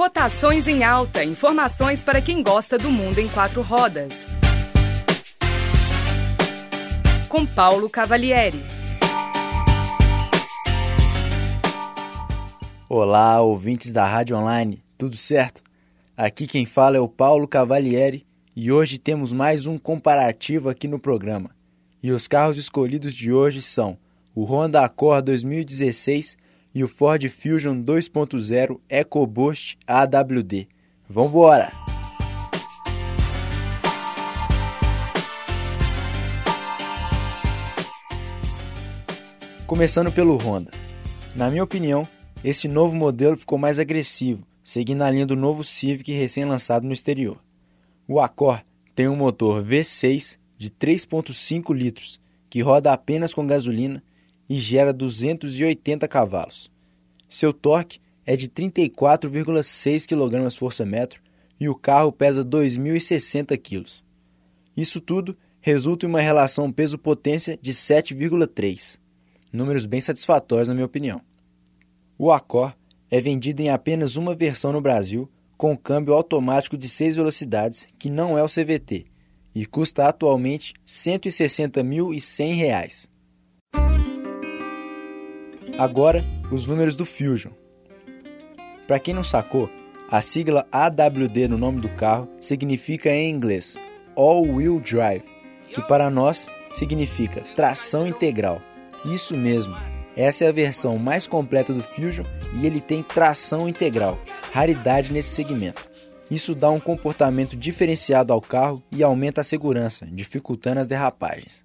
[0.00, 1.22] Rotações em Alta.
[1.22, 4.24] Informações para quem gosta do mundo em quatro rodas.
[7.28, 8.58] Com Paulo Cavalieri.
[12.88, 15.62] Olá, ouvintes da Rádio Online, tudo certo?
[16.16, 18.26] Aqui quem fala é o Paulo Cavalieri
[18.56, 21.50] e hoje temos mais um comparativo aqui no programa.
[22.02, 23.98] E os carros escolhidos de hoje são
[24.34, 26.38] o Honda Accord 2016
[26.74, 30.68] e o Ford Fusion 2.0 EcoBoost AWD.
[31.08, 31.72] Vambora!
[39.66, 40.72] Começando pelo Honda.
[41.34, 42.06] Na minha opinião,
[42.42, 47.38] esse novo modelo ficou mais agressivo, seguindo a linha do novo Civic recém-lançado no exterior.
[48.08, 48.64] O Accord
[48.96, 54.02] tem um motor V6 de 3.5 litros, que roda apenas com gasolina
[54.50, 56.68] e gera 280 cavalos.
[57.28, 61.20] Seu torque é de 34,6 kgfm
[61.60, 63.84] e o carro pesa 2.060 kg.
[64.76, 68.98] Isso tudo resulta em uma relação peso-potência de 7,3,
[69.52, 71.20] números bem satisfatórios na minha opinião.
[72.18, 72.74] O Accord
[73.08, 78.10] é vendido em apenas uma versão no Brasil, com câmbio automático de 6 velocidades, que
[78.10, 79.06] não é o CVT,
[79.54, 83.10] e custa atualmente R$ 160.100.
[85.78, 87.52] Agora, os números do Fusion.
[88.86, 89.70] Para quem não sacou,
[90.10, 93.76] a sigla AWD no nome do carro significa em inglês
[94.16, 95.22] All Wheel Drive,
[95.72, 98.60] que para nós significa tração integral.
[99.04, 99.74] Isso mesmo,
[100.16, 102.24] essa é a versão mais completa do Fusion
[102.60, 104.18] e ele tem tração integral,
[104.52, 105.88] raridade nesse segmento.
[106.30, 111.64] Isso dá um comportamento diferenciado ao carro e aumenta a segurança, dificultando as derrapagens.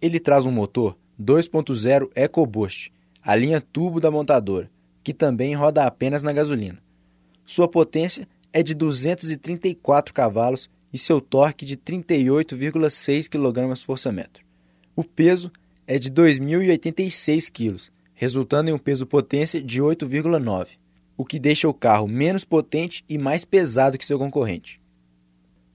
[0.00, 2.92] Ele traz um motor 2.0 EcoBoost,
[3.26, 4.70] a linha turbo da montadora,
[5.02, 6.78] que também roda apenas na gasolina.
[7.44, 14.44] Sua potência é de 234 cavalos e seu torque de 38,6 kgfm.
[14.94, 15.50] O peso
[15.88, 20.78] é de 2.086 kg, resultando em um peso-potência de 8,9,
[21.16, 24.80] o que deixa o carro menos potente e mais pesado que seu concorrente.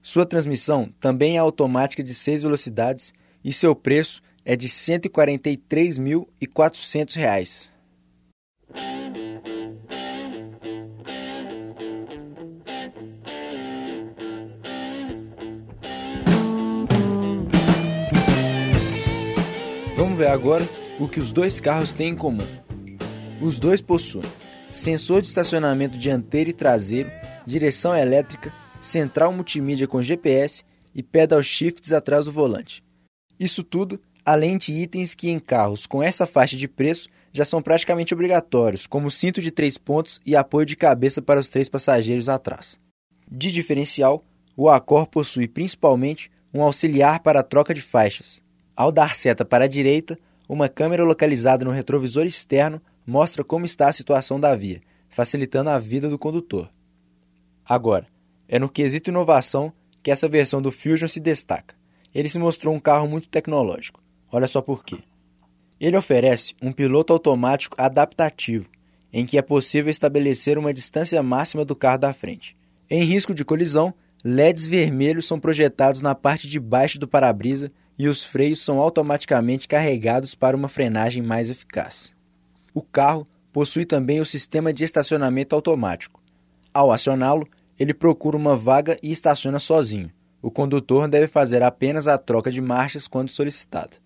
[0.02, 3.12] Sua transmissão também é automática de 6 velocidades
[3.44, 7.70] e seu preço é de R$ 143.400.
[19.96, 22.46] Vamos ver agora o que os dois carros têm em comum.
[23.40, 24.24] Os dois possuem
[24.70, 27.10] sensor de estacionamento dianteiro e traseiro,
[27.46, 30.64] direção elétrica, central multimídia com GPS
[30.94, 32.82] e pedal shifts atrás do volante.
[33.38, 37.62] Isso tudo além de itens que em carros com essa faixa de preço já são
[37.62, 42.28] praticamente obrigatórios, como cinto de três pontos e apoio de cabeça para os três passageiros
[42.28, 42.78] atrás.
[43.30, 44.24] De diferencial,
[44.56, 48.42] o Accord possui principalmente um auxiliar para a troca de faixas.
[48.76, 50.18] Ao dar seta para a direita,
[50.48, 55.78] uma câmera localizada no retrovisor externo mostra como está a situação da via, facilitando a
[55.78, 56.68] vida do condutor.
[57.64, 58.06] Agora,
[58.48, 59.72] é no quesito inovação
[60.02, 61.74] que essa versão do Fusion se destaca.
[62.14, 64.01] Ele se mostrou um carro muito tecnológico.
[64.32, 64.96] Olha só por quê.
[65.78, 68.66] Ele oferece um piloto automático adaptativo,
[69.12, 72.56] em que é possível estabelecer uma distância máxima do carro da frente.
[72.88, 73.92] Em risco de colisão,
[74.24, 79.68] LEDs vermelhos são projetados na parte de baixo do para-brisa e os freios são automaticamente
[79.68, 82.14] carregados para uma frenagem mais eficaz.
[82.72, 86.22] O carro possui também o sistema de estacionamento automático.
[86.72, 87.46] Ao acioná-lo,
[87.78, 90.10] ele procura uma vaga e estaciona sozinho.
[90.40, 93.96] O condutor deve fazer apenas a troca de marchas quando solicitado.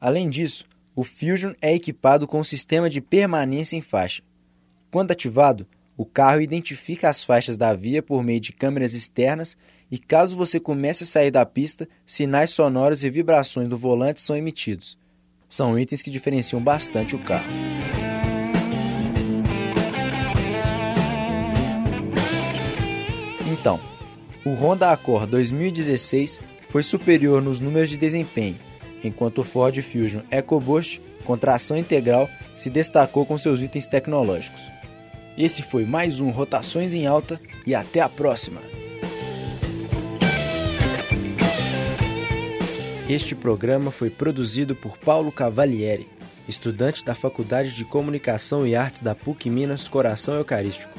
[0.00, 0.64] Além disso,
[0.96, 4.22] o Fusion é equipado com um sistema de permanência em faixa.
[4.90, 9.58] Quando ativado, o carro identifica as faixas da via por meio de câmeras externas
[9.90, 14.34] e, caso você comece a sair da pista, sinais sonoros e vibrações do volante são
[14.34, 14.96] emitidos.
[15.46, 17.50] São itens que diferenciam bastante o carro.
[23.52, 23.78] Então,
[24.46, 28.56] o Honda Accord 2016 foi superior nos números de desempenho,
[29.02, 34.60] enquanto o Ford Fusion EcoBoost, com tração integral, se destacou com seus itens tecnológicos.
[35.36, 38.60] Esse foi mais um Rotações em Alta e até a próxima!
[43.08, 46.08] Este programa foi produzido por Paulo Cavalieri,
[46.46, 50.92] estudante da Faculdade de Comunicação e Artes da PUC Minas Coração Eucarístico.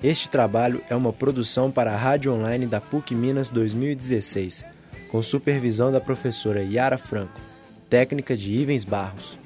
[0.00, 4.77] Este trabalho é uma produção para a Rádio Online da PUC Minas 2016
[5.08, 7.40] com supervisão da professora Yara Franco,
[7.88, 9.38] técnica de Ivens Barros.